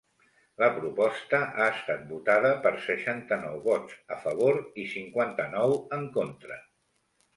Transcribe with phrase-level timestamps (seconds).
[0.61, 6.59] La proposta ha estat votada per seixanta-nou vots a favor i cinquanta-nou en contra.